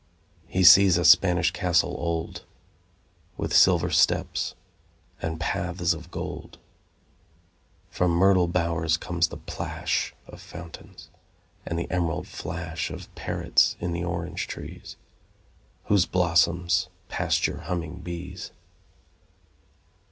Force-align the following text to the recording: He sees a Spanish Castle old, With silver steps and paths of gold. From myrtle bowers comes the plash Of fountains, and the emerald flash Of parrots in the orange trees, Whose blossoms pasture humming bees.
He 0.47 0.63
sees 0.63 0.97
a 0.97 1.05
Spanish 1.05 1.51
Castle 1.51 1.95
old, 1.95 2.43
With 3.37 3.55
silver 3.55 3.91
steps 3.91 4.55
and 5.21 5.39
paths 5.39 5.93
of 5.93 6.09
gold. 6.09 6.57
From 7.91 8.09
myrtle 8.09 8.47
bowers 8.47 8.97
comes 8.97 9.27
the 9.27 9.37
plash 9.37 10.15
Of 10.25 10.41
fountains, 10.41 11.11
and 11.67 11.77
the 11.77 11.85
emerald 11.91 12.27
flash 12.27 12.89
Of 12.89 13.13
parrots 13.13 13.75
in 13.79 13.93
the 13.93 14.03
orange 14.03 14.47
trees, 14.47 14.95
Whose 15.83 16.07
blossoms 16.07 16.89
pasture 17.07 17.59
humming 17.67 17.99
bees. 18.01 18.51